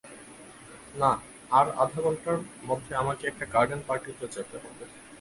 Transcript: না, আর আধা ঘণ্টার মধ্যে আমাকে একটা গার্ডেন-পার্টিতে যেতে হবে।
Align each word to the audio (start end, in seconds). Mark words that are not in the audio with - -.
না, 0.95 1.11
আর 1.51 1.65
আধা 1.81 1.99
ঘণ্টার 2.01 2.37
মধ্যে 2.69 2.91
আমাকে 2.95 3.23
একটা 3.27 3.45
গার্ডেন-পার্টিতে 3.53 4.25
যেতে 4.35 4.55
হবে। 4.63 4.83